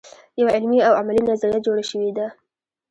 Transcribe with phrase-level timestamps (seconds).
[0.39, 2.27] یوه علمي او عملي نظریه جوړه شوې ده.